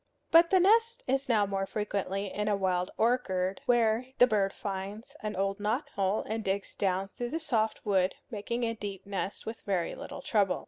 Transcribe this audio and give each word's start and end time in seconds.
But 0.31 0.49
the 0.49 0.59
nest 0.59 1.03
is 1.07 1.29
now 1.29 1.45
more 1.45 1.67
frequently 1.67 2.33
in 2.33 2.47
a 2.47 2.55
wild 2.55 2.89
orchard, 2.97 3.61
where 3.67 4.07
the 4.17 4.25
bird 4.25 4.51
finds 4.51 5.15
an 5.21 5.35
old 5.35 5.59
knot 5.59 5.89
hole 5.89 6.23
and 6.27 6.43
digs 6.43 6.73
down 6.73 7.09
through 7.09 7.29
the 7.29 7.39
soft 7.39 7.85
wood, 7.85 8.15
making 8.31 8.63
a 8.63 8.73
deep 8.73 9.05
nest 9.05 9.45
with 9.45 9.61
very 9.61 9.93
little 9.93 10.23
trouble. 10.23 10.59